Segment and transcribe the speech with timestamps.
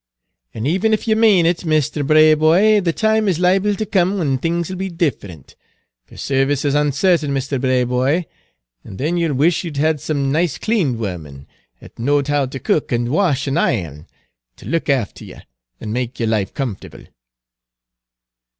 [0.55, 4.39] "An' even if ye mane it, Misther Braboy, the time is liable to come when
[4.39, 5.55] things 'll be different;
[6.05, 8.25] for service is uncertain, Misther Braboy.
[8.83, 10.99] An' then you'll wish you had some nice, Page 244 clean
[11.33, 11.47] woman,
[11.83, 14.07] 'at knowed how to cook an' wash an' iron,
[14.55, 15.35] ter look afther ye,
[15.79, 17.03] an' make yer life comfortable."